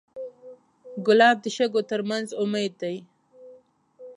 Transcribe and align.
ګلاب 1.05 1.37
د 1.41 1.45
شګو 1.55 1.81
تر 1.89 2.01
منځ 2.09 2.27
امید 2.41 2.73
دی. 2.81 2.95